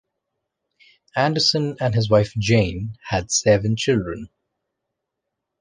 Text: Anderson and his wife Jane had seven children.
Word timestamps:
Anderson 1.15 1.77
and 1.79 1.93
his 1.93 2.09
wife 2.09 2.33
Jane 2.33 2.97
had 3.07 3.29
seven 3.31 3.75
children. 3.75 4.29